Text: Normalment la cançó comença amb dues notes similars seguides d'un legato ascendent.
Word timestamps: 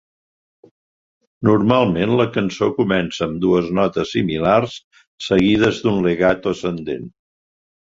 Normalment 1.49 2.13
la 2.21 2.25
cançó 2.37 2.69
comença 2.79 3.27
amb 3.27 3.37
dues 3.45 3.69
notes 3.81 4.15
similars 4.17 4.81
seguides 5.29 5.85
d'un 5.87 6.03
legato 6.11 6.57
ascendent. 6.57 7.09